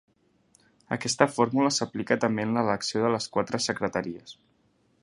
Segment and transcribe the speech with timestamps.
[0.95, 4.37] Aquesta fórmula s’aplica també en l’elecció de les quatre secretaries.